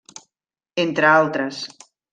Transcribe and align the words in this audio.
Entre 0.85 1.11
altres. 1.19 1.63